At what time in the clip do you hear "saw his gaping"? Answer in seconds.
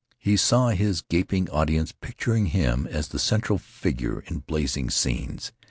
0.35-1.47